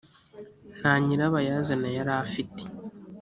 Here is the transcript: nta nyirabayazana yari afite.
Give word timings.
nta 0.79 0.93
nyirabayazana 1.05 1.87
yari 1.97 2.13
afite. 2.23 2.63